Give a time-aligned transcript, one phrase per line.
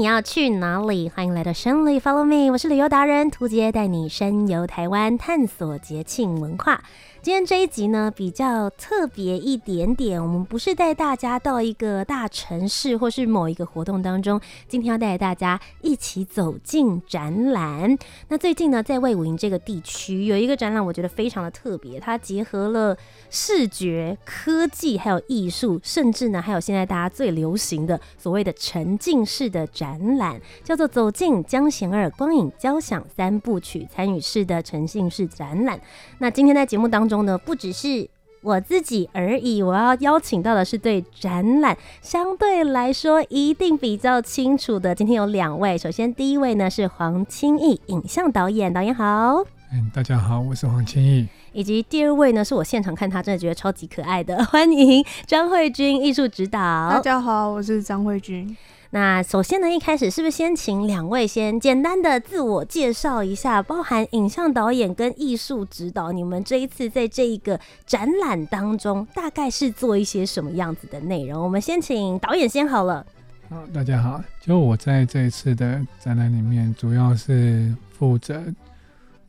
[0.00, 1.10] 你要去哪里？
[1.10, 6.82] 欢迎来到深旅 Follow me，我是旅游达人屠洁，带你深游台湾，探索节庆文化。
[7.20, 17.98] 今天这一集呢，比较特别一点点，我们不是带大家到一个大城市或是某一个活动当中，今天要带大家一起走进展览。
[18.28, 22.96] 那最近呢，在魏武营这个地区有一个展览，我觉得非常的特别，它结合了
[23.28, 35.78] 视觉、科技还有艺术，甚至呢还有现在大家最流行的所谓的沉浸式的展览，叫做《走进江贤二光影交响三部曲参与式的沉浸式展览》。
[36.18, 37.20] 那今天在节目当中。
[37.20, 38.08] 呢，不只是
[38.40, 44.94] 我自己而已，我要邀请到的是对展览相对来说一定比较清楚的。
[44.94, 49.44] 今天有两位，首先第一位呢是黄清义影像导演，导演好。
[49.70, 51.28] 嗯，大家好，我是黄清义。
[51.52, 56.58] 以及第二位呢是我现场看他真的觉得超级可爱的， 欢迎张慧君艺术指导。
[56.58, 58.56] 大家好，我是张慧君。
[58.92, 71.40] 那首先呢，一开始是不是先请两位先简单的自我介绍一下，包含影像导演跟艺术指导，你们这一次在这一个展览当中，大概是做一些什么样子的内容？
[71.40, 73.06] 我们先请导演先好了。
[73.48, 78.42] 好，大家好，就我在这一次的展览里面，主要是负责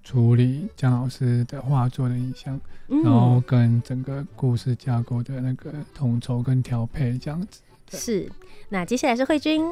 [0.03, 7.61] 处理姜老师的画作的影像，嗯，然后跟整个故事架构的那个统筹跟调配这样子。
[7.97, 8.31] 是，
[8.70, 9.66] 那接下来是慧君。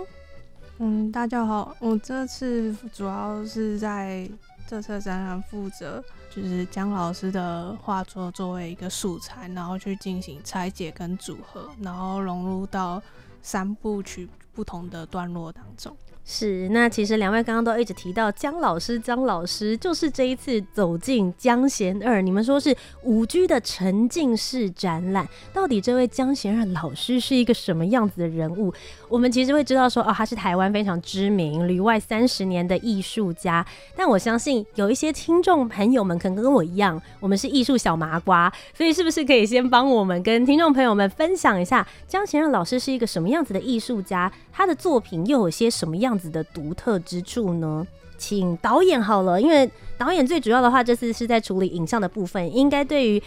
[0.78, 4.30] 嗯，大家好，我这次主要是在
[4.68, 13.02] 这次展览负责，就是将老师的画作作为一个素材，然后去进行拆解跟组合，然后融入到
[13.42, 15.96] 三部曲不同的段落当中。
[16.32, 28.72] 是，那其实两位刚刚都一直提到江老师，江老师就是这一次走进江贤二，你们说是五居的沉浸式展览，到底这位江贤二老师是一个什么样子的人物？
[29.08, 33.66] 我们其实会知道说，哦，他是台湾非常知名、旅外三十年的艺术家，
[33.96, 44.32] 但我相信有一些听众朋友们可能跟我一样，我们是艺术小麻瓜，所以是不是可以先帮我们跟听众朋友们分享一下江贤二老师是一个什么样子的艺术家？
[44.52, 47.88] 他的作品又有些什么样子子的独特之处呢？
[48.18, 53.24] 请导演好了，因为导演最主要的话，这次是在处理影像的部分，应该对于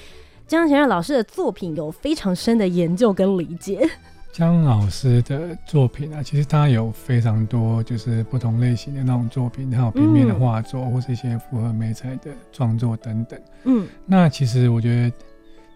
[0.47, 3.89] 江贤任老师的作品有非常深的研究跟理解。
[4.33, 13.41] 江老师的作品啊，其实他有非常多就是不同类型的那种作品，还有平面的画作，或是一些符合美彩的创作等等。
[13.65, 15.13] 嗯，那其实我觉得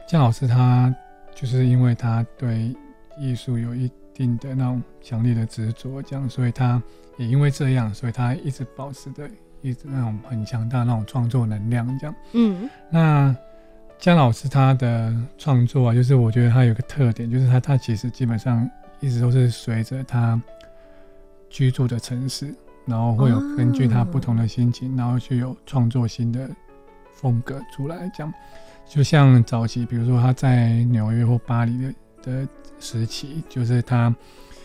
[0.07, 0.95] 江老师他
[1.35, 2.75] 就是因为他对
[3.19, 6.83] 艺术有一定的那种强烈的执着，这样，所以他
[7.19, 9.29] 也因为这样，所以他一直保持着
[9.61, 12.17] 一直那种很强大的那种创作能量，这样。
[12.33, 13.37] 嗯，那
[13.99, 18.69] 姜老师他的创作啊，就是我觉得他有个特点，就是他他其实基本上
[19.01, 20.41] 一直都是随着他
[21.51, 22.55] 居住的城市，
[22.87, 26.49] 然后会有根据他不同的心情，然后去有创作新的
[27.13, 28.33] 风格出来，这样。
[28.89, 32.49] 就像早期，比如说他在纽约或巴黎的的。
[32.79, 34.15] 时期就是他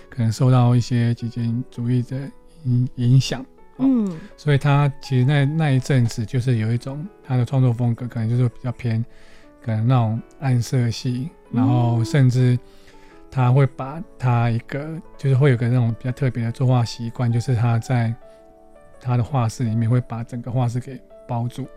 [0.10, 2.20] 可能受到一些极简主义的
[2.66, 3.46] 影影响，
[3.78, 9.04] 嗯，所以他其实那那一阵子就是有一种他的创作风格，可能就是比较偏
[9.64, 12.58] 可能那种暗色系，然后甚至
[13.30, 18.14] 他会把他一个就是会有个那种比较特别的作画习惯，就是他在
[19.00, 21.68] 他的画室里面会把整个画室给包住。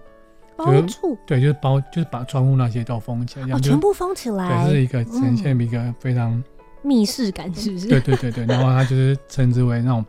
[0.57, 6.43] 包住，对，就是包，就是把窗户那些都封起来，哦，全部封起来，对，是一个呈现一个非常
[6.83, 7.89] 密室感，是不是？
[7.89, 10.05] 对对对对，然后他就是称之为那种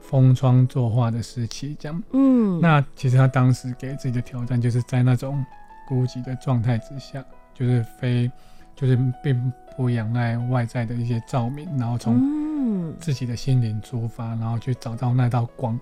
[0.00, 2.02] 封窗作画的时期，这样。
[2.12, 5.44] 嗯，那其实他当时给自己的挑战，就是在那种
[5.88, 8.30] 孤寂的状态之下，就是非，
[8.74, 15.78] 就是并不仰赖外在的一些照明，然后从自己的心灵出发，然后去找到那道光。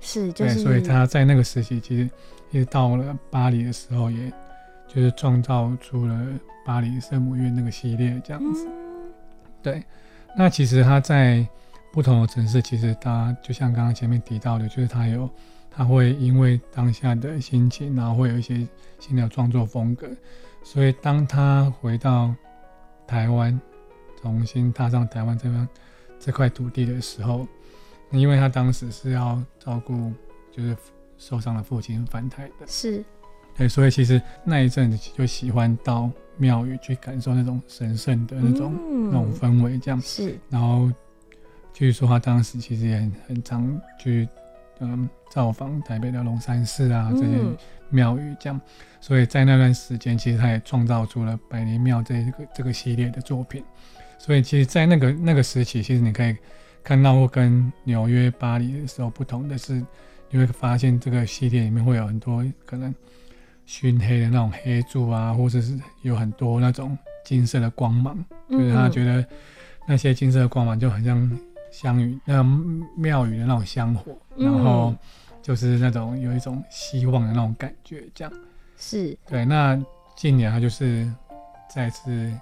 [0.00, 2.08] 是，就是，对，所以他在那个时期，其实
[2.50, 4.32] 一直到了巴黎的时候，也
[4.86, 6.26] 就是创造出了
[6.64, 8.66] 巴黎圣母院那个系列这样子。
[8.68, 9.12] 嗯、
[9.62, 9.82] 对，
[10.36, 11.46] 那其实他在
[11.92, 15.28] 不同的城市，其实他就像刚刚前面提到的，就是他有
[15.70, 18.66] 他会因为当下的心情，然后会有一些
[19.00, 20.08] 新的创作风格。
[20.62, 22.34] 所以当他回到
[23.06, 23.60] 台湾，
[24.22, 25.68] 重新踏上台湾这边
[26.20, 27.46] 这块土地的时候。
[28.10, 30.12] 因为他当时是要照顾
[30.50, 30.76] 就是
[31.16, 33.04] 受伤的父亲返台的，是，
[33.56, 40.38] 对，所以其实那一阵子就喜欢到庙宇去感受那种神圣的那种、嗯、那种氛围，这样是。
[40.48, 40.90] 然后
[41.72, 44.28] 据说他当时其实也很很常去
[44.80, 47.38] 嗯造访台北的龙山寺啊这些
[47.90, 48.70] 庙宇，这样、嗯。
[49.00, 53.62] 所以在那段时间，其实他也创造出了《百年庙》这个这个系列的作品。
[54.18, 56.36] 所以其实，在那个那个时期，其实你可以
[56.88, 59.74] 看到，跟纽约、巴黎的时候不同的是，
[60.30, 62.94] 你会发现这个系列里面会有很多可能
[63.66, 66.96] 熏黑的那种黑柱啊，或者是有很多那种
[67.26, 68.16] 金色的光芒，
[68.48, 69.22] 就是他觉得
[69.86, 71.38] 那些金色的光芒就很像
[71.70, 72.42] 香雨，那
[72.96, 74.94] 庙宇的那种香火，然后
[75.42, 78.32] 就是那种有一种希望的那种感觉，这样。
[78.78, 79.78] 是对，那
[80.16, 81.06] 近年他就是
[81.68, 82.32] 再次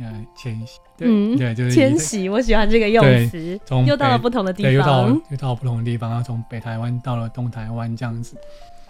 [0.00, 8.36] 呃迁徙，对、嗯、对，就是迁徙，我喜欢这个用词，从又到了不同的地方，又到又到了不同的地方，然后从北台湾到了东台湾这样子。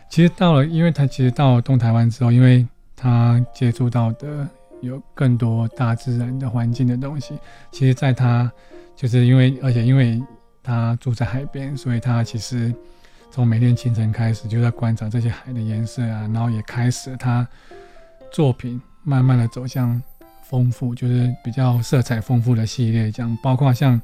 [0.09, 2.67] 其实到了，因为他其实到了东台湾之后，因为
[2.97, 4.49] 他接触到的
[4.81, 7.39] 有更多大自然的环境的东西。
[7.71, 8.51] 其实，在他
[8.97, 10.23] 就是因为，而且因为
[10.63, 12.75] 他住在海边，所以他其实。
[13.31, 17.47] 从每天清晨开始就在观察这些海的颜色啊，然后也开始他
[18.33, 20.03] 作品慢慢的走向
[20.49, 24.01] 丰富，就是比较色彩丰富的系列，这样包括像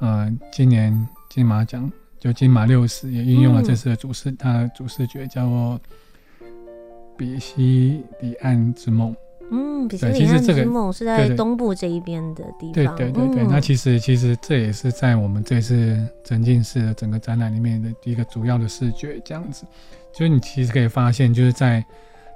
[0.00, 5.80] 呃今年金马奖就金马六十也运用了这次的主视，他、嗯、的主视觉叫做
[7.16, 9.14] 比西里岸之梦。
[9.50, 12.72] 嗯，比西里岸之梦是在东部这一边的地方。
[12.72, 19.64] 对对对对，嗯、那其实其实这也是在我们这次沉浸式的整个展览里面的一个主要的视觉，这样子。
[20.12, 21.84] 就是你其实可以发现，就是在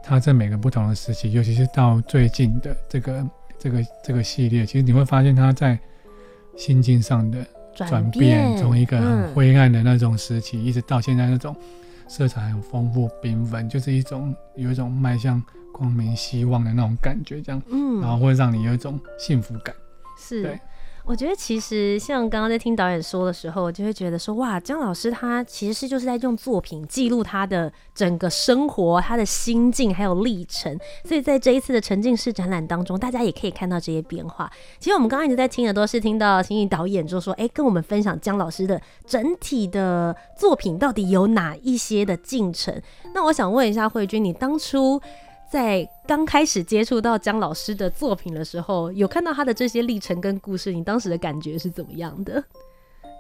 [0.02, 3.26] 它在每个不同的时期，尤其是到最近的这个
[3.58, 5.78] 这个这个系列，其实你会发现它在
[6.56, 11.54] 心境上的转变，从一个很灰暗的那种时期，嗯、一直到现在那种
[12.08, 15.43] 色彩很丰富、缤纷，就是一种有一种迈向。
[15.75, 19.75] 光明希望的那种感觉，这样，嗯，然后会让你有一种幸福感。
[20.19, 20.60] 是，对，
[21.04, 30.78] 我觉得其实像刚刚在听导演说的时候，我就会觉得说，哇，姜老师他其实是就是在用作品记录他的整个生活、他的心境还有历程。
[31.04, 34.50] 所以在这一次的沉浸式展览当中，大家也可以看到这些变化。
[34.78, 42.81] 其实我们刚刚一直在听的都是听到欣怡导演就说，哎、跟我们分享姜老师的整体的作品到底有哪一些的进程。
[43.12, 45.00] 那我想问一下慧君，你当初。
[45.52, 52.43] 在刚开始接触到姜老师的作品的时候，有看到他的这些历程跟故事，你当时的感觉是怎么样的？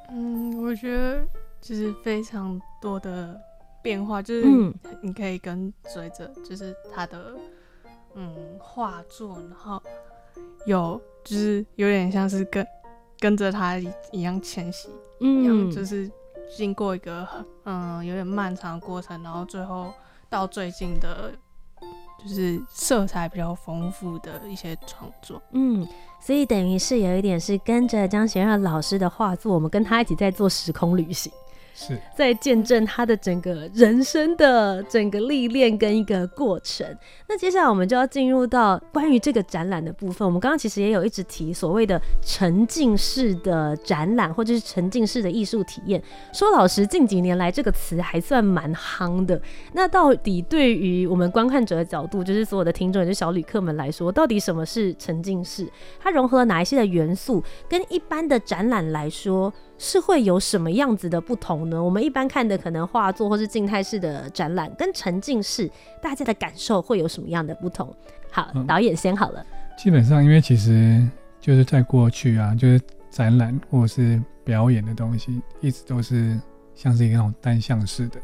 [0.08, 1.22] 嗯，我觉得
[1.60, 3.38] 就是非常多的
[3.82, 4.46] 变化，就是
[5.02, 7.34] 你可以跟随着就是他的
[8.14, 9.82] 嗯画作，然后
[10.64, 12.66] 有就是有点像是跟
[13.18, 13.76] 跟着他
[14.10, 14.88] 一样迁徙，
[15.20, 16.10] 嗯，就是
[16.56, 17.28] 经过一个
[17.64, 19.92] 嗯有点漫长的过程，然后最后
[20.30, 21.30] 到最近的。
[22.22, 25.86] 就是色彩比较丰富的一些创作，嗯，
[26.20, 31.32] 所以等于是有一点是跟着姜贤热老师的画作，我们跟他一起在做时空旅行。
[31.74, 36.86] 是在见证他的整个人生的整个历练跟一个过程。
[37.28, 40.26] 那接下来我们就要进入到关于这个展览的部分。
[40.26, 46.02] 我们刚刚其实也有一直提所谓的沉浸式的展览，或者是沉浸式的艺术体验。
[46.32, 49.40] 说老实，近几年来这个词还算蛮夯的。
[49.72, 55.68] 那到底对于我们观看者的角度，就是所有的听众，也就是小旅客们来说，到底什么是沉浸式？
[56.00, 57.42] 它融合了哪一些的元素？
[57.68, 61.82] 跟一般的展览来说，是会有什么样子的不同呢？
[61.82, 65.68] 我们一般看的可能画作或是静态式的展览，跟沉浸式
[66.00, 67.92] 大家的感受会有什么样的不同？
[68.30, 69.44] 好，嗯、导演先好了。
[69.76, 71.04] 基本上，因为其实
[71.40, 76.38] 就是在过去啊，就是展览或者是表演的东西，一直都是
[76.74, 78.20] 像是一个那种单向式的，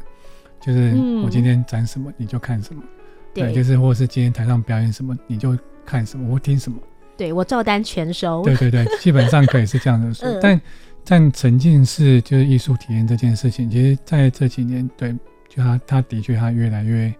[0.61, 2.89] 就是我今天展什么你就看什么，嗯、
[3.33, 6.77] 对，就是或者是今天台上表演什么你就看什么，我听什么，
[7.17, 8.41] 对我照单全收。
[8.43, 10.61] 对对对，基本上可以是这样的 说，嗯、但。
[11.11, 15.11] 但沉浸式就是艺术体验这件事情，其实在这几年，对，
[15.47, 17.11] 就它它的确它越来越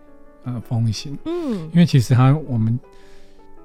[0.43, 1.17] 呃风行。
[1.25, 2.79] 嗯，因为其实它我们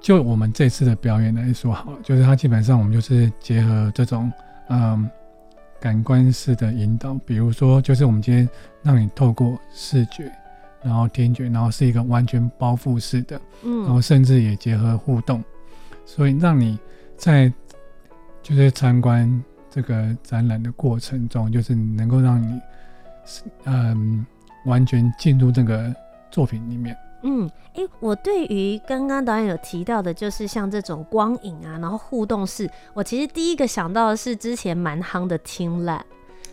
[0.01, 4.31] 就我们这次的表演来说好了，就是它基本上我们就是结合这种
[4.69, 5.11] 嗯、呃、
[5.79, 8.49] 感官式的引导，比如说就是我们今天
[8.81, 10.31] 让你透过视觉，
[10.81, 15.43] 然后听觉，然后是一个完全包覆式的，嗯，然后甚至也结合互动，
[16.03, 16.79] 所以让你
[17.15, 17.53] 在
[18.41, 19.29] 就是参观。
[19.75, 22.61] 这个展览的过程中，就是能够让你，
[23.65, 24.25] 嗯，
[24.65, 25.93] 完全进入这个
[26.31, 26.95] 作品里面。
[27.23, 36.01] 嗯，哎，我对于刚刚导演有提到的，就是像这种光影啊，然后互动式，我其实第一个想到的是之前蛮夯的听蜡。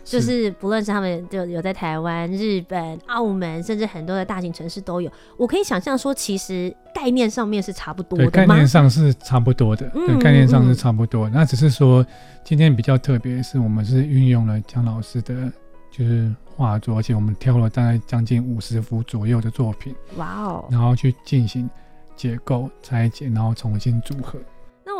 [0.03, 5.11] 就是不论是他们就有在台湾、日本、澳门，甚至很多的大型城市都有。
[5.37, 11.29] 我可以想象说，其实概念上面是差不多的，概念上是差不多的，对，概念上是差不多。
[11.29, 12.05] 那只是说
[12.43, 15.51] 今天比较特别的是，我们是运用了姜老师的，
[15.89, 21.69] 就是画作，而且我们挑了大概将近五十幅左右的作品，哇哦，然后去进行
[22.15, 24.37] 解构、拆解，然后重新组合。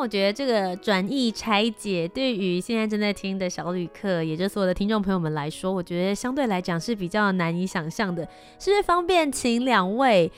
[0.04, 8.28] 我觉得这个转译拆解，对于现在正在听的小旅客，也就是所有的听众朋友们来说，我觉得相对来讲是比较难以想象的。
[8.60, 10.30] 是不是方便请两位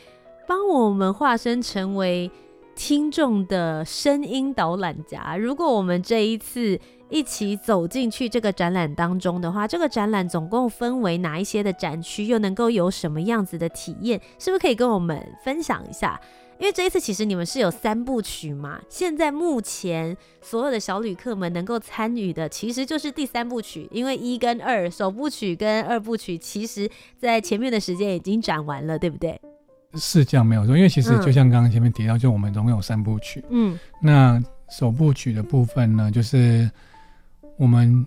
[0.47, 2.29] 帮我们化身成为
[2.75, 5.35] 听众的声音导览家？
[5.35, 6.79] 如果我们这一次
[7.09, 14.21] 一起走进去这个展览当中的话，这个展览总共分为哪一些的展区，又能够有什么样子的体验？
[14.37, 16.21] 是不是可以跟我们分享一下？
[16.57, 29.39] 因为这一次其实你们是有三部曲嘛，现在目前所有的小旅客们能够参与的其实就是第三部曲，因为一跟二首部曲跟二部曲其实在前面的时间已经展完了，对不对？
[29.95, 36.69] 是这样没有错，因为其实就像刚刚前面提到，嗯、就我们总共有三部曲，嗯，那首部曲的部分呢，就是
[37.57, 38.05] 我们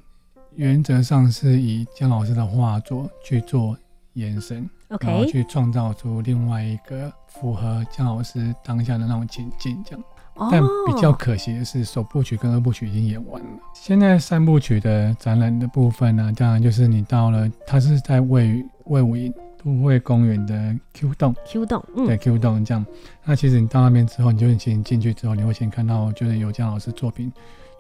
[0.55, 3.76] 原则上是以江老师的画作去做
[4.14, 4.69] 延伸。
[4.88, 10.04] 然后去创造出另外一个符合姜老师当下的那种情境，这样。
[10.35, 10.49] Oh.
[10.52, 13.49] 但比较可惜的是，首部曲跟二部曲已经演完了。
[13.75, 21.35] 现在三部曲的展览的部分呢，当然就是你到了，它是在位卫武营都会公园的 Q 洞。
[21.45, 22.87] Q 洞，嗯，对，Q 洞这样。
[23.25, 27.33] 那其实你到那边之后，你就先进去之后，你会先看到就是有姜老师作品，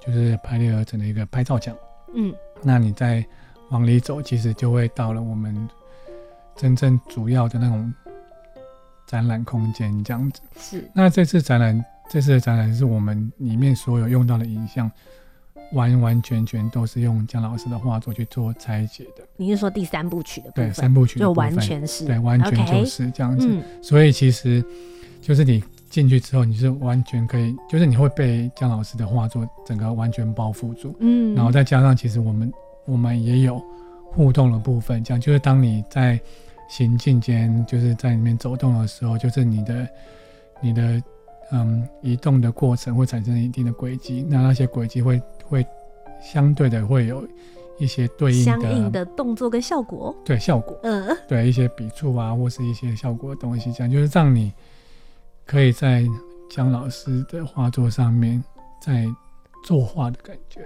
[0.04, 1.72] 就是排列而成的一个拍照墙。
[2.12, 3.24] 嗯，那你再
[3.70, 5.68] 往里走，其实就会到了我们。
[6.58, 7.94] 真正主要的那种
[9.06, 10.90] 展览空间这样子是。
[10.92, 14.90] 那这次展览，这次的展览是我们里面所有用到的影像，
[15.72, 19.22] 完完全全都是用姜老师的画作去做拆解的。
[19.36, 20.68] 你是说第三部曲的部分？
[20.68, 23.48] 对，三部曲就完全是，对，完全就是这样子。
[23.80, 24.62] 所以其实
[25.22, 30.94] 就是你进去之后，你是完全可以，就是你会被姜老师的画作整个完全包覆住。
[30.98, 32.52] 嗯，然后再加上，其实我们
[32.84, 33.62] 我们也有
[34.10, 36.20] 互动的部分，这样就是当你在。
[36.68, 39.88] 行进间就是在里面走动的时候，就是你的、
[40.60, 41.02] 你的
[41.50, 45.66] 嗯移动的过程会产生一定的轨迹，那那些轨迹会会
[46.20, 47.26] 相对的会有
[47.78, 54.52] 一些对应的相应的动作跟效果，对效果，嗯，对一些笔触啊或是一些效果的东西，这样就是让你
[55.46, 56.04] 可以在
[56.50, 58.42] 江老师的画作上面
[58.80, 59.06] 在
[59.64, 60.60] 作画的感觉。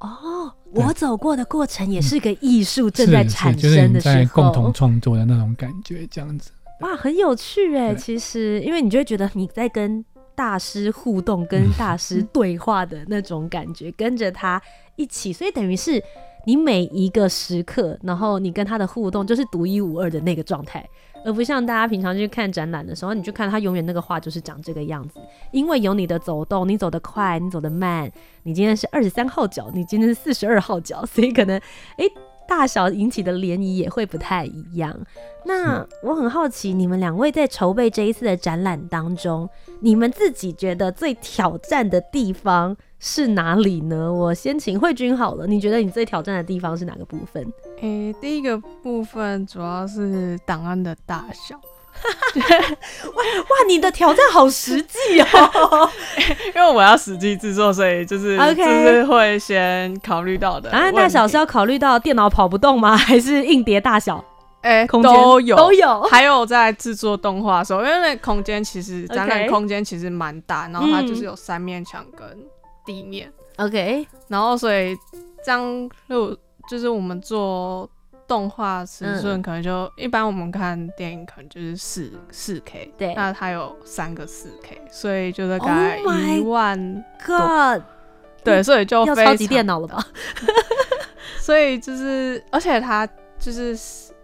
[0.00, 6.50] 哦，我走过的过程也是个艺术正在产生的时候，就是你在共同创作的那种感觉，这样子。
[6.80, 7.92] 哇，很有趣哎！
[7.94, 10.04] 其实，因为你就会觉得你在跟
[10.36, 14.62] 大师互动、跟大师对话的那种感觉，跟着他
[14.94, 16.00] 一起，所以等于是
[16.46, 20.88] 你每一个时刻，然后你跟他的互动就是独一无二的那个状态。
[21.24, 25.20] 而不像大家平常去看展览的时候，你去看他永远那个画就是长这个样子，
[25.50, 28.10] 因为有你的走动，你走得快，你走得慢，
[28.44, 31.56] 你今天是二十三号脚，你今天是四十二号脚，所以可能
[31.96, 32.12] 诶、欸，
[32.46, 34.96] 大小引起的涟漪也会不太一样。
[35.44, 39.48] 那我很好奇，你们两位在筹备这一次的展览当中，
[39.80, 44.12] 你们自己觉得最挑战的地方是哪里呢？
[44.12, 47.46] 我先请慧君好了，你觉得你最挑战的地方是哪个部分？
[47.80, 51.56] 诶、欸，第一个部分主要是档案的大小。
[51.98, 55.90] 哇哇，你的挑战好实际哦！
[56.54, 60.70] 因为我要实际制作，所以就是就.是会先考虑到的。
[60.70, 62.94] 档案大小是要考虑到电脑跑不动吗？
[62.98, 64.24] 还是硬碟大小？
[64.62, 66.02] 哎、欸，都有都有。
[66.02, 72.26] 还有在制作动画的时候，因为那空间其实展览空间其实蛮大，然后它就是有三面墙跟
[72.86, 73.32] 地面。
[73.56, 74.96] OK，然后所以
[75.44, 75.90] 这样
[76.68, 77.90] 就就是我们做。
[78.26, 87.82] 动画尺寸可能就、嗯、一般，我们看电影可能就是四四 K，对，那它有三个四 K，所以就是大概一万个，oh、
[88.44, 90.04] 对，所以就非常要超级电脑了吧？
[91.40, 93.08] 所以就是，而且它
[93.38, 93.74] 就是，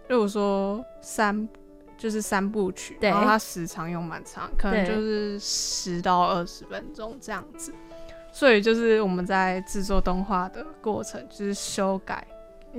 [0.07, 1.49] 如果说三
[1.97, 7.73] 就是三部曲，然后它时长又蛮长，可能就是十到二十分钟这样子，
[8.31, 12.23] 所以就是我们在制作动画的过程就是修改。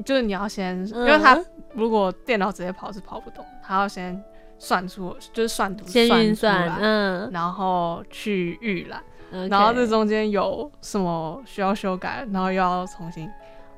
[0.05, 1.39] 就是你要先，因为他
[1.75, 4.23] 如果电脑直接跑是跑不动，他要先
[4.59, 9.03] 算出，就是算图先运算，嗯，然后去预览.
[9.51, 13.29] 然后这中间有什么需要修改，然后又要重新，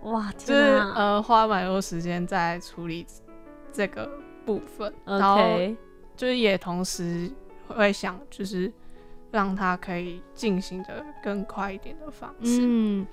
[0.03, 3.07] 哇，就是呃花蛮多时间在处理
[3.73, 4.09] 这个
[4.45, 5.19] 部分，Okay.
[5.19, 5.49] 然后
[6.17, 7.31] 就是也同时
[7.67, 8.71] 会想，就是
[9.31, 13.07] 让它可以进行的更快一点的方式，嗯。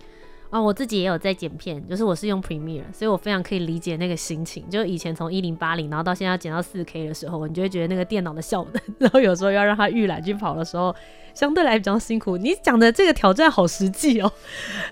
[0.50, 4.70] 啊，我自己也有在剪片，就是我是用 Premiere，所以我非常可以理解那个心情。
[4.70, 10.96] 就以前从一零八零，然后到现在要剪到四 K 的时候，你就会觉得那个电脑的效能， 然后有时候要让它预览去跑的时候，
[11.34, 12.38] 相对来比较辛苦。
[12.38, 14.32] 你讲的这个挑战好实际哦，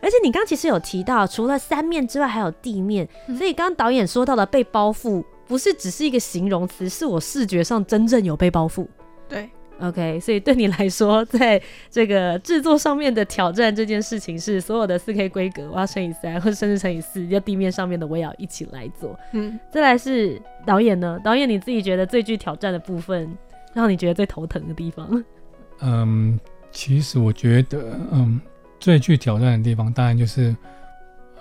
[0.01, 3.07] 而且你刚刚其实有提到，除了三面之外还有地面，
[3.37, 8.87] 所以刚刚导演说到的被包覆，不是只是一个形容词，是我视觉上真正有被包覆。
[9.29, 9.49] 对。
[9.79, 19.19] OK，所以对你来说，在这个制作上面的挑战这件事情，是所有的四 K 规格，我要乘以三，或者甚至乘以四，要地面上面的我也要一起来做。
[19.33, 21.19] 嗯，再来是导演呢？
[21.23, 23.35] 导演你自己觉得最具挑战的部分，
[23.73, 25.23] 让你觉得最头疼的地方？
[25.81, 26.39] 嗯，
[26.71, 28.39] 其实我觉得，嗯，
[28.79, 30.55] 最具挑战的地方，当然就是，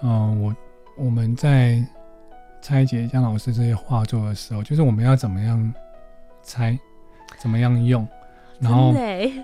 [0.02, 0.56] 嗯，我
[0.96, 1.80] 我们在
[2.60, 5.74] 拆解江老师这些画作的时候，就是我们要怎么样
[6.42, 6.76] 拆，
[7.38, 8.08] 怎么样用。
[8.62, 8.94] 然后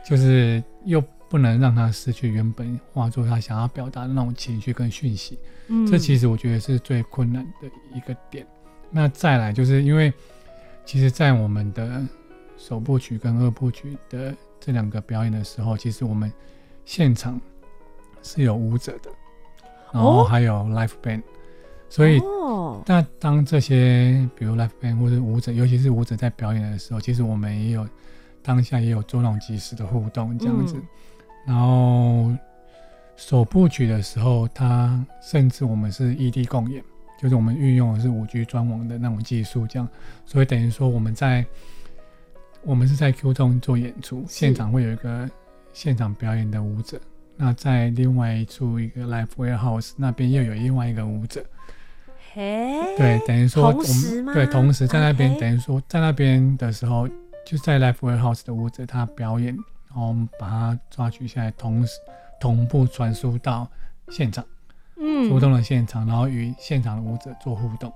[0.07, 8.47] 就是又不能让他失去原本画作他想要表达的那种情绪跟讯息，嗯，这其实我觉得是最困难的一个点。
[8.91, 10.13] 那再来就是因为，
[10.87, 12.01] 其实，在我们的
[12.57, 16.33] 首部曲跟二部曲的这两个表演的时候，其实我们
[16.85, 17.41] 现场
[18.23, 19.11] 是有舞者的，
[19.93, 21.23] 然后还有 live band，
[21.89, 22.23] 所以，
[22.87, 27.85] 那当这些比如 live band 或者舞者，尤其是舞者在表演的时候，其实我们也有。
[28.49, 30.83] 当下也有做那种即时的互动这样子，嗯、
[31.47, 32.35] 然后
[33.14, 36.83] 首部曲的时候，他甚至我们是异地共演，
[37.21, 39.87] 就是我们运用的是五 G 专网的那种技术，这样，
[40.25, 41.45] 所以等于说我们在
[42.62, 45.28] 我们是在 Q 中做演出，现场会有一个
[45.75, 46.99] 现场表演的舞者，
[47.37, 51.45] 那在另外一处一个 Live Warehouse 那边又有另外一个舞者，
[52.33, 53.83] 嘿，对，等于说我
[54.25, 57.07] 们对同时在那边等于说在那边的时候。
[57.49, 59.57] 就在 l i f e Warehouse 的舞者，他表演，
[59.88, 61.99] 然后我们把它抓取下来，同时
[62.38, 63.67] 同步传输到
[64.11, 64.45] 现场，
[64.99, 67.90] 嗯，互动的现场，然后与现场的舞者做互动。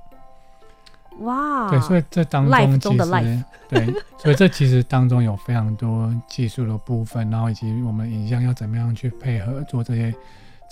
[1.18, 10.14] 哇，对，所以这当中其实对，所以这其实当中有非常多技术的部分，然后以及我们影像要怎么样去配合做这些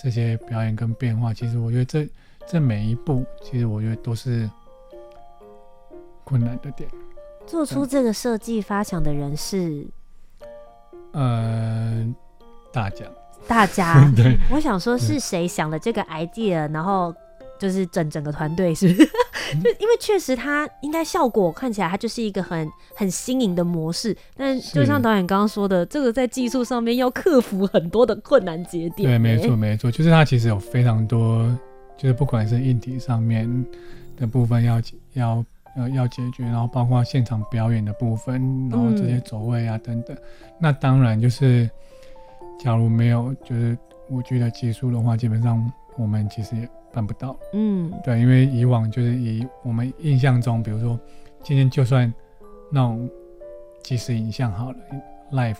[0.01, 2.09] 这些表演跟变化，其实我觉得这
[2.47, 4.49] 这每一步，其实我觉得都是
[6.23, 6.89] 困难的点。
[7.51, 9.85] 做出这个设计发想的人是，
[11.11, 12.07] 呃，
[12.71, 13.05] 大家，
[13.45, 17.13] 大家， 对，我想说是谁想了这个 idea，然后
[17.59, 19.05] 就是整整个团队是不是？
[19.61, 29.09] 就因为确实它应该效果看起来它就是一个很很新颖的模式，但就像导演刚刚说的，这个在技术上面要克服很多的困难节点。
[29.09, 31.45] 对，没错，没错，就是它其实有非常多，
[31.97, 33.65] 就是不管是硬体上面
[34.15, 34.81] 的部分要
[35.15, 35.43] 要。
[35.75, 40.15] 呃，要解决，然后包括现场表演的部分，然后这些走位啊等等。
[40.15, 40.21] 嗯、
[40.59, 41.69] 那当然就是，
[42.59, 43.77] 假如没有就是
[44.09, 47.37] 五 G 的技术的话，基本上我们其实也办不到。
[47.53, 50.99] 嗯，对，因为以往就是以我们印象中，比如说
[51.41, 52.13] 今天就算
[52.69, 53.09] 那种
[53.81, 54.77] 即时影像好了
[55.31, 55.57] ，live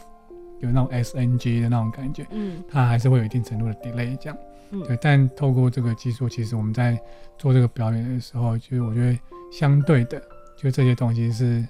[0.60, 4.38] 有那种 SNG 的那种感觉，嗯，它还是会有一定程度的 delay 这样。
[4.72, 4.98] 嗯，对。
[5.02, 7.00] 但透过这个技术，其实我们在
[7.38, 9.18] 做这个表演的时候，就是我觉得。
[9.52, 10.18] 相对的，
[10.56, 11.62] 就这些东西是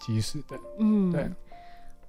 [0.00, 0.58] 及时的。
[0.80, 1.24] 嗯，对。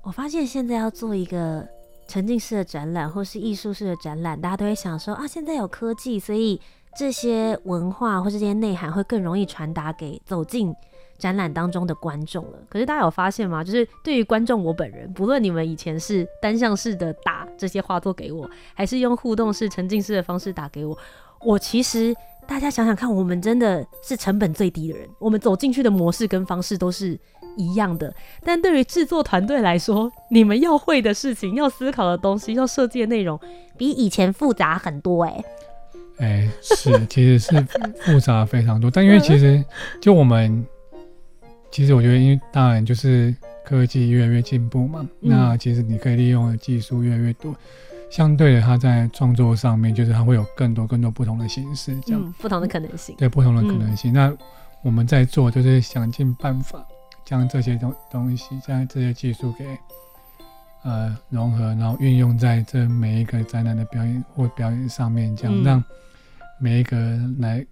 [0.02, 1.64] 我发现现在要做一个
[2.08, 6.60] 沉浸式的展览，或是艺术式的展览，大家都会想说啊，现在有科技，所以
[6.98, 10.74] 这些文化或是这些内涵会更容易传达给走进
[11.18, 12.58] 展览当中的观众了。
[12.70, 13.64] 可是大家有发现吗？
[13.64, 20.98] 就是对于观众，我本人，不论你们以前是单向式的打这些画作给我，还是用互动式、沉浸式的方式打给我，
[21.42, 22.16] 我其实。
[22.46, 27.18] 大家想想看，我们真的是成本最低的人，我们走进去的模式跟方式都是
[27.56, 28.14] 一样的。
[28.44, 33.40] 但对于制作团队来说，你们要会的事情、要思考的东西、要设计的内容，
[33.78, 35.46] 比以前复杂很多、欸。
[36.18, 37.66] 哎，哎，是，其实是
[38.02, 38.92] 复杂非常多。
[38.92, 39.64] 但因为其实
[40.02, 40.66] 就我们，
[41.74, 47.56] 其实我觉得，因为当然就是科技越来越进步嘛，嗯、那其实你可以利用的技术越来越多。
[48.12, 53.16] 相对的，它在创作上面，就是它会有更多更多不同的形式，这样、嗯、不同的可能性。
[53.18, 54.14] 对，不同的可能性。
[54.14, 54.38] 嗯、那
[54.84, 56.86] 我们在做，就是想尽办法
[57.26, 59.66] 将这些东东西，将这些技术给
[60.84, 65.84] 呃融合，然后运用在这每一个展览的表演或表演上面，这样、嗯、让
[66.60, 67.66] 每一个来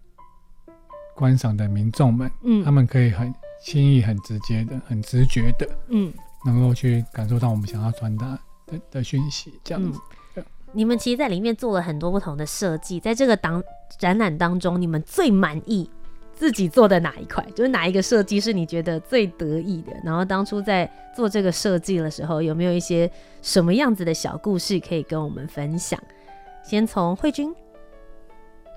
[1.14, 3.32] 观赏的民众们，嗯，他们可以很
[3.64, 6.14] 轻易、很直接的、很直觉的，嗯，
[6.46, 10.00] 能够去感受到我们想要传达的的讯息，这样子。
[10.36, 10.44] 嗯
[10.74, 13.62] 你们其实在里面做了很多不同的设计，在这个当
[14.00, 15.90] 展览当中，你们最满意
[16.34, 17.46] 自己做的哪一块？
[17.54, 19.92] 就是哪一个设计是你觉得最得意的？
[20.02, 26.02] 然后当初在做这个设计的时候，有没有一些什么样子的小故事可以跟我们分享？
[26.64, 27.54] 先从慧君。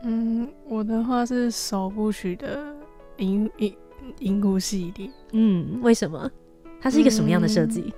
[0.02, 2.74] 嗯，我的话是首部曲的
[3.18, 3.72] 银银
[4.18, 5.10] 银狐系列。
[5.32, 6.30] 嗯，为什么？
[6.80, 7.82] 它是一个什么样的设计？
[7.82, 7.92] 嗯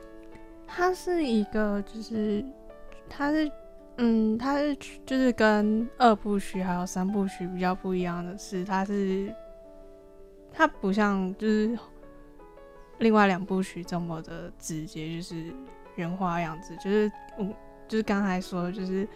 [0.69, 2.45] 它是一个，就是
[3.09, 3.51] 它是，
[3.99, 9.33] 嗯，它是就是跟二部曲还有三部曲比较不一样的是，它是
[10.53, 11.79] 它不像就是
[12.99, 15.55] 另外两部曲这么的直接，就是
[15.95, 17.55] 原画样子，就是嗯，
[17.87, 19.09] 就是刚才说的，就是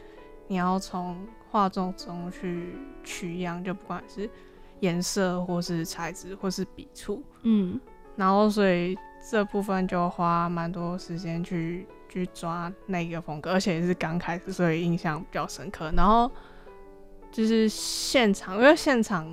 [0.47, 1.17] 你要从
[1.51, 4.31] 画作中去取样，就不管是
[4.81, 7.81] 颜色或是材质或是笔触，嗯，
[8.17, 8.99] 然后所以。
[9.31, 15.93] 这部分就花蛮多时间去去抓那个风格，而且也是刚开始，所以印象比较深刻。
[15.95, 16.29] 然后
[17.31, 19.31] 就是现场，因为现场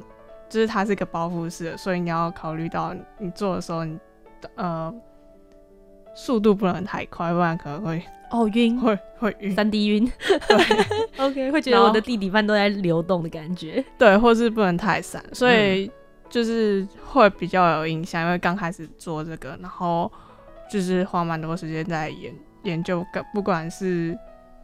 [0.49, 3.97] 就是它是一个包覆式的，所以你要考虑到你做的时候，你
[4.55, 4.93] 呃
[6.17, 10.11] 速度不能太快，不然可能会哦晕，会会晕，三 D 晕。
[10.27, 10.57] 对，
[11.23, 13.83] OK，会觉得我的地底板都在流动的感觉。
[13.97, 15.85] 对，或是不能太散，所以。
[15.85, 15.91] 嗯
[16.29, 20.11] 就是会比较有印象，因为刚开始做这个，然后
[20.69, 23.01] 就是花蛮多时间在研研究，
[23.33, 24.13] 不管是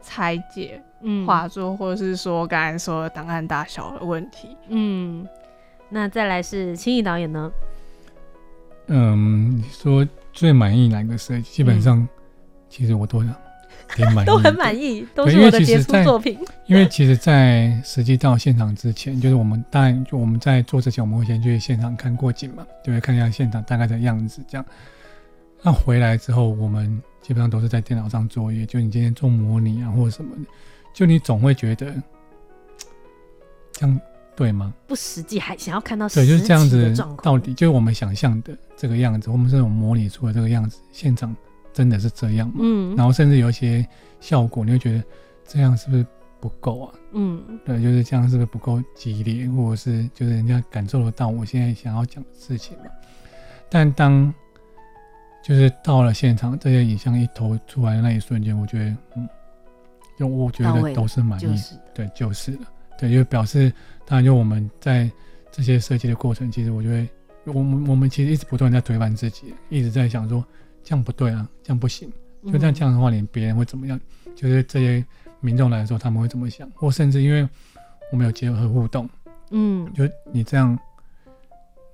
[0.02, 0.78] 拆解
[1.26, 4.54] 画作，嗯、或者是说刚才说档案大小的问题。
[4.68, 5.26] 嗯，
[5.88, 7.50] 那再来是青艺导演呢？
[8.88, 11.42] 嗯，你说最满意哪个设计？
[11.50, 12.06] 基本上，
[12.68, 13.22] 其实我都
[13.94, 14.26] 挺满意。
[14.26, 16.38] 都很满意，都是我的杰出作品。
[16.66, 24.42] 因为其实，在实际到现场之前，就是我们当然就我们在做之前，我们会先去现场看过景嘛，就会看一下现场大概的样子。
[24.48, 24.66] 这样，
[25.62, 28.66] 那回来之后，我们基本上都是在电脑上作业。
[28.66, 30.42] 就你今天做模拟啊，或者什么的，
[30.92, 31.94] 就你总会觉得
[33.72, 34.00] 这样
[34.36, 34.72] 对吗？
[34.86, 36.94] 不实际，还想要看到对，就是这样子。
[37.22, 41.34] 到底就是我们想象的这个样子，我们这种模拟出的这个样子，现场。
[41.72, 42.54] 真的是这样吗？
[42.60, 43.84] 嗯，然后甚至有一些
[44.20, 45.02] 效果，你会觉得
[45.44, 46.06] 这样是不是
[46.38, 46.94] 不够啊？
[47.14, 52.84] 嗯，对，就是这样是不是不够激烈，或者是就是人家感受得到我现在想要讲的事情嘛？
[53.68, 54.32] 但当
[55.42, 59.28] 就是到了现场，这些影像一投出来的那一瞬间，我觉得，嗯，
[60.16, 62.60] 就我觉得都是满意，就是对，就是了，
[62.96, 63.72] 对，就表示
[64.06, 65.10] 当然就我们在
[65.50, 70.44] 这些设计的过程，其实我觉得我们我们其实一直不断在推翻自己，一直在想说。
[70.86, 72.12] 这样不对啊，这样不行。
[72.44, 73.98] 就这样这样的话，连别人会怎么样？
[74.36, 75.02] 就是这些
[75.40, 76.70] 民众来说，他们会怎么想？
[76.74, 77.48] 或甚至因为
[78.12, 79.08] 我们有结合互动，
[79.50, 80.78] 嗯，就你这样，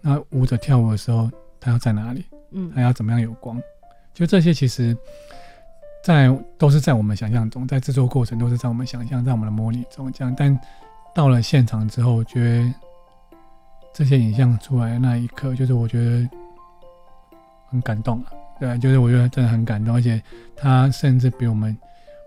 [0.01, 2.25] 那舞者跳舞的时候，他要在哪里？
[2.51, 3.63] 嗯，他要怎么样有光？
[4.13, 4.97] 就这些，其实，
[6.03, 10.35] 在都是在我们想象中，在制作过程都是在我们想象，在我们的模拟中这样。
[10.37, 10.61] 但
[11.15, 12.75] 到了现场之后，我觉得
[13.93, 16.29] 这些影像出来的那一刻，就是我觉得
[17.69, 18.33] 很感动啊。
[18.59, 20.23] 对，就是我觉得真的很感动，而且
[20.55, 21.77] 他甚至比我们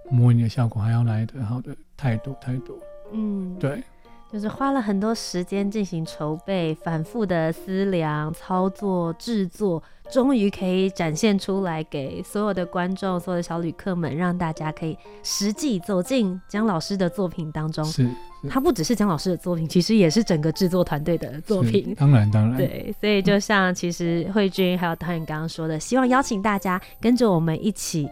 [0.09, 2.75] 模拟的效果还要来得好的太多太多。
[3.11, 3.83] 嗯，对，
[4.33, 17.85] 就是花了很多时间进行筹备，反复的思量、操作、制作，终于可以展现出来给所有的观众、所有的小旅客们，让大家可以实际走进姜老师的作品当中。
[17.85, 18.09] 是。
[18.49, 21.95] 它不只是姜老师的作品，其实也是整个制作团队的作品。
[21.95, 22.57] 当然，当然。
[22.57, 28.09] 对，所以就像其实慧君还有导演刚刚说的，希望邀请大家跟着我们一起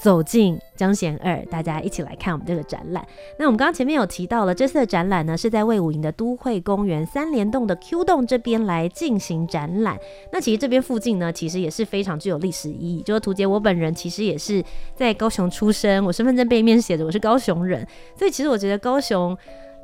[0.00, 3.06] 走进江贤二，大家一起来看我们这个展览。
[3.38, 9.98] 那我们刚刚前面有提到了，这次的展览呢是在魏武营的都会公园三连栋的 Q 栋这边来进行展览。
[10.32, 13.02] 那其实这边附近呢，其实也是非常具有历史意义。
[13.02, 14.62] 就是图杰，我本人其实也是
[14.94, 17.86] 在高雄出生，我身份证背面写着我是高雄人，
[18.18, 19.36] 所以其实我觉得高雄。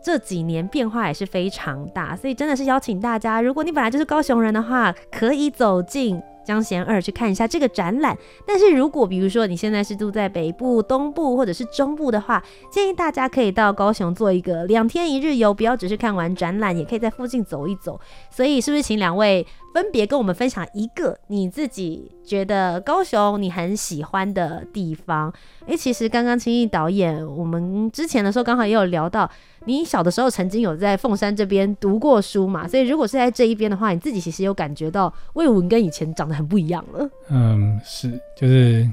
[0.02, 8.16] 这几年变化也是非常大，所以真的是邀请大家，如果你本来就是高雄人的话，可以走进江贤二去看一下这个展览。
[8.46, 18.00] 但是如果比如说你现在是住在北部、东部或者是中部的话，建议大家可以到高雄做一个两天一日游，不要只是看完展览，也可以在附近走一走。
[18.30, 25.32] 所以是不是请两位分别跟我们分享一个你自己觉得高雄你很喜欢的地方？
[25.66, 29.30] 诶，其实刚刚青毅导演，我们之前的时候刚好也有聊到。
[29.66, 32.66] 你小的时候曾经有在凤山这边读过书嘛？
[32.66, 37.10] 所以如果是在这一边的话，你自己其实有感觉到魏文跟以前长得很不一样了。
[37.28, 38.88] 嗯，是，就是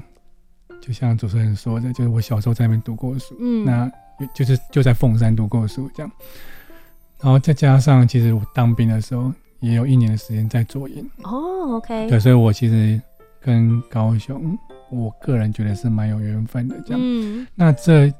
[0.80, 3.90] 就像主持人说的，就是我小时候在那边读过书，嗯，那
[4.34, 6.12] 就是就在凤山读过书这样。
[7.22, 11.08] 然后再加上，其实我当兵的时候也有一年的时间在左营。
[11.22, 12.08] 哦，OK。
[12.08, 13.00] 对，所以我其实
[13.40, 14.58] 跟高雄，
[14.90, 17.00] 我个人觉得是蛮有缘分的这样。
[17.02, 18.12] 嗯，那这。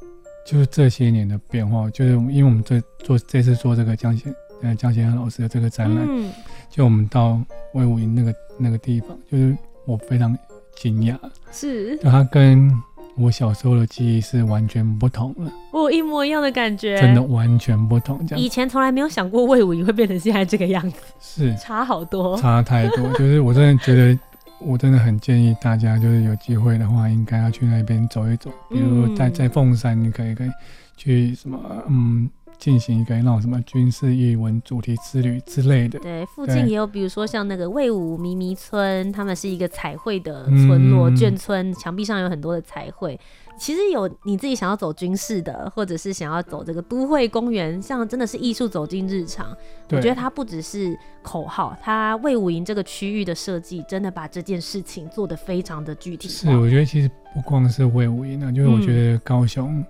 [0.47, 6.31] 就是这些年的变化，就是因为我们这做这次做这个姜贤呃江贤二老师的这个展览，嗯、
[6.71, 7.41] 就我们到
[7.75, 10.37] 魏武营那个那个地方，就是我非常
[10.77, 11.17] 惊讶，
[11.53, 12.71] 是，就他跟
[13.17, 15.51] 我小时候的记忆是完全不同了。
[15.73, 18.25] 我一模一样的感觉，真的完全不同。
[18.27, 23.09] 这样，以前从来没有想过魏武营会变成现在这个样子，是差好多，差太多。
[23.19, 24.19] 就是我真的觉得，
[24.61, 28.51] 我真的很建议大家，就是有机会的话，应该要去那边走一走。
[28.71, 30.51] 比如在在凤山，你可以可以
[30.97, 32.29] 去什么，嗯。
[32.59, 35.99] 进行一个那种什么军事艺文主题之旅之类的。
[36.01, 43.19] 对，附近也有，比如说像那个魏武迷迷村，他们是一个彩绘的村落，眷、嗯、村，墙壁上有很多的彩绘。
[43.57, 49.49] 其实有你自己想要走军事的，或者是想要走这个都会公园，像真的是艺术走进日常。
[49.91, 56.29] 我觉得它不只是口号，它魏武营这个区域的设计，真的把这件事情做得非常的具体。
[56.29, 59.85] 是，我觉得其实不光是魏武营啊，就是我觉得高雄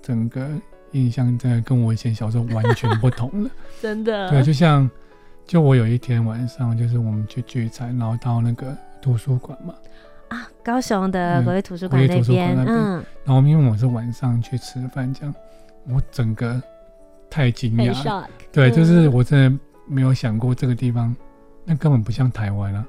[0.00, 0.48] 整个。
[0.92, 3.50] 印象真的跟我以前小时候完全不同了，
[3.80, 4.30] 真的。
[4.30, 4.88] 对，就像，
[5.46, 9.74] 就我有一天晚上，就是我们去聚餐，然后到那个图书馆嘛，
[10.28, 15.34] 啊，高雄的国立图书馆那边，嗯，然后因为我是晚上去吃饭，这样，
[15.88, 16.60] 我整个
[17.28, 21.14] 太惊讶了，对，就是我真的没有想过这个地方，
[21.64, 22.84] 那根本不像台湾啊。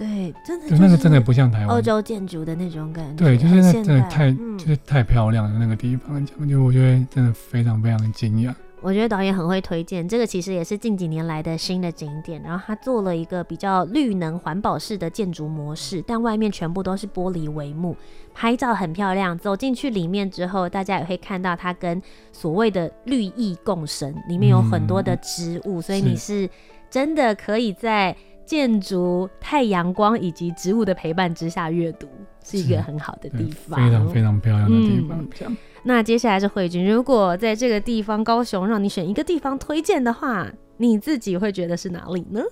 [0.00, 3.22] 对，真的，那个真的不像台湾欧洲建筑的那种感觉。
[3.22, 8.54] 对，就是那真的太，嗯、就是太漂亮了那个地方，讲就我觉得真的非常非常惊讶。
[8.80, 12.40] 我觉得导演很会推荐这个，其实也是近几年来的新的景点。
[12.40, 17.94] 然后他做了一个比较绿能环保式的建筑模式，但外面全部都是玻璃帷幕，
[18.32, 19.38] 拍照很漂亮。
[19.38, 22.00] 走进去里面之后，大家也会看到它跟
[22.32, 26.48] 所谓的绿意共生，里面有很多的植物，嗯、所以你是
[26.88, 28.16] 真的可以在。
[28.50, 32.08] 建筑、太阳光以及植物的陪伴之下阅读，
[32.44, 35.24] 是一个很好的地方，非常非常漂亮的地方。
[35.46, 42.42] 嗯、那接下来是慧君，如果在这个地方高雄让你选一个地方推荐的话，你自己会觉得是哪里呢？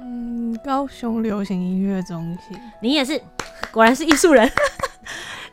[0.00, 2.56] 嗯，高雄流行音乐中心。
[2.80, 3.20] 你也是，
[3.74, 4.48] 果然是艺术人。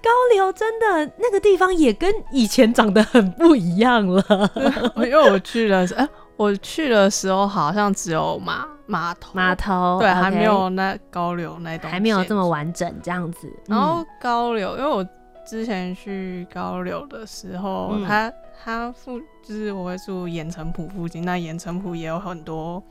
[0.01, 4.23] 高流真的那个地方也跟以前长得很不一样了，
[4.97, 8.65] 因为我去了，哎、欸，我去的时候好像只有马。
[8.87, 13.47] 码头，码头，对还没有那高流那栋，还没有这么完整这样子。
[13.67, 15.07] 然后高流，嗯、因为我
[15.47, 22.81] 之前去高流的时候，嗯、他他附就是我会住盐城浦附近，那盐城浦也有很多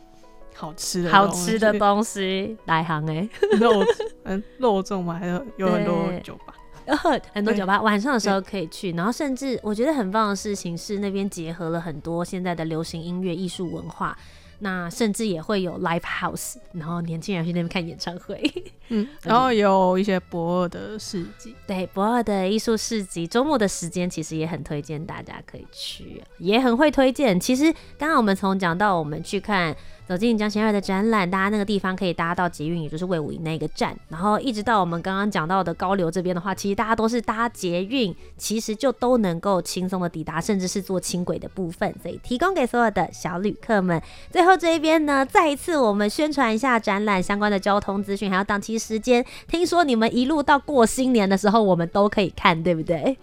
[0.55, 3.85] 好吃的好吃的东西，来行哎，肉
[4.23, 6.55] 嗯肉粽嘛，还有有很多酒吧，
[7.35, 8.93] 很多酒吧，晚上的时候可以去。
[8.93, 14.17] 然后甚至我觉得很棒的事情是，那边结合了很多现在的流行音乐艺术文化。
[14.61, 18.43] 那甚至也会有 live house，然后年轻人去那边看演唱会，
[18.89, 27.39] 嗯， 然后有一些博二的市集，对，博二的艺术市集，周末的时间其实也很推荐大家可以去，也很会推荐。
[27.39, 29.77] 其实刚刚我们从讲到我们去看。
[30.09, 44.03] 走进江贤二的展览，大家那个地方可以搭到捷运，也就是魏武营那个站，然后一直到我们刚刚讲到的高流这边的话，其实大家都是搭捷运，其实就都能够轻松的抵达，甚至是坐轻轨的部分，所以提供给所有的小旅客们。
[44.31, 49.23] 最后这一边呢，再一次我们宣传一下展览相关的交通资讯，还有档期时间。
[49.47, 53.15] 听说你们一路到过新年的时候，我们都可以看，对不对？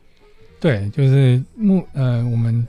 [0.60, 2.68] 对，就是目呃我们。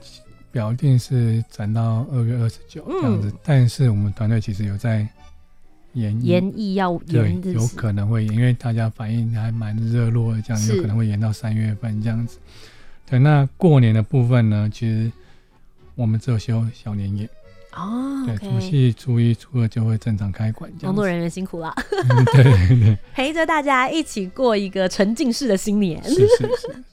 [0.57, 5.07] 表定是展到二月二十九这样子，嗯、但是我们团队其实有在
[5.93, 12.39] 延延役要延，对，有可能会延，因为大家反应还蛮热络的，这样有可能会延到三月份这样子。
[13.07, 15.11] 对，那过年的部分呢，其实
[15.93, 17.29] 我们只有休小年夜
[17.75, 20.71] 哦，对，除夕、初一、初二就会正常开馆。
[20.81, 21.71] 工作人员辛苦了，
[22.09, 26.03] 嗯、对对对， 陪着大家一起过一个沉浸式的新年。
[26.03, 26.83] 是是是。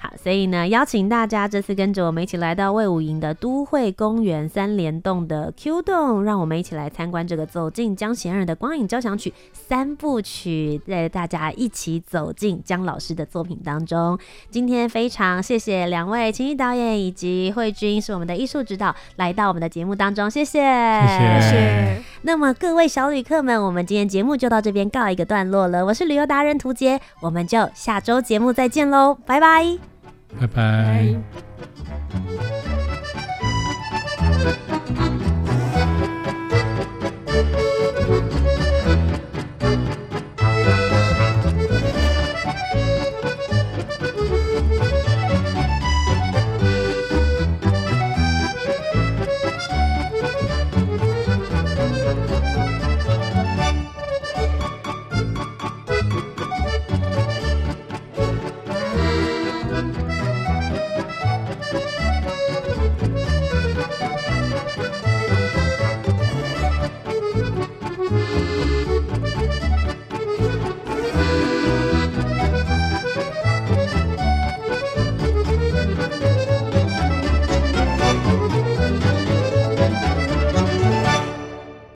[0.00, 14.16] 好，所以呢，邀请大家这次跟着我们一起来到魏武营的都会公园三联动的 Q 洞，让我们一起来参观这个走进江贤二的光影交响曲三部曲，带大家一起走进江老师的作品当中。
[14.50, 22.02] 今天非常谢谢两位青衣导演以及慧君是我们的艺术指导来到我们的节目当中，谢谢，谢谢。
[22.22, 25.84] 那么各位小旅客们，我们今天节目就到这边告一个段落了。
[25.84, 29.18] 我是旅游达人涂杰，我们就下周节目再见喽，
[30.36, 31.16] 拜拜。